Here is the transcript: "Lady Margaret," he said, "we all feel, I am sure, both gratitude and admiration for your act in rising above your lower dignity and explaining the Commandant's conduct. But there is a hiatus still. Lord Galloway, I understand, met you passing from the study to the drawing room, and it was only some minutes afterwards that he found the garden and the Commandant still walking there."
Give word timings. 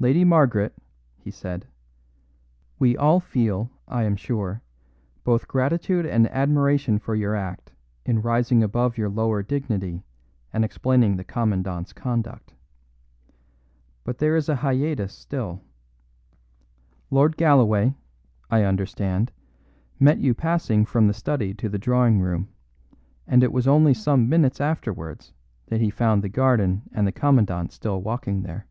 "Lady 0.00 0.24
Margaret," 0.24 0.76
he 1.16 1.28
said, 1.32 1.66
"we 2.78 2.96
all 2.96 3.18
feel, 3.18 3.68
I 3.88 4.04
am 4.04 4.14
sure, 4.14 4.62
both 5.24 5.48
gratitude 5.48 6.06
and 6.06 6.28
admiration 6.30 7.00
for 7.00 7.16
your 7.16 7.34
act 7.34 7.72
in 8.06 8.22
rising 8.22 8.62
above 8.62 8.96
your 8.96 9.08
lower 9.08 9.42
dignity 9.42 10.04
and 10.52 10.64
explaining 10.64 11.16
the 11.16 11.24
Commandant's 11.24 11.92
conduct. 11.92 12.54
But 14.04 14.18
there 14.18 14.36
is 14.36 14.48
a 14.48 14.54
hiatus 14.54 15.12
still. 15.12 15.62
Lord 17.10 17.36
Galloway, 17.36 17.96
I 18.48 18.62
understand, 18.62 19.32
met 19.98 20.18
you 20.20 20.32
passing 20.32 20.84
from 20.84 21.08
the 21.08 21.12
study 21.12 21.54
to 21.54 21.68
the 21.68 21.76
drawing 21.76 22.20
room, 22.20 22.46
and 23.26 23.42
it 23.42 23.50
was 23.50 23.66
only 23.66 23.94
some 23.94 24.28
minutes 24.28 24.60
afterwards 24.60 25.32
that 25.66 25.80
he 25.80 25.90
found 25.90 26.22
the 26.22 26.28
garden 26.28 26.82
and 26.92 27.04
the 27.04 27.10
Commandant 27.10 27.72
still 27.72 28.00
walking 28.00 28.42
there." 28.44 28.64